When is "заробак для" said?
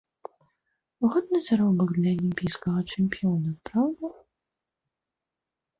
1.49-2.09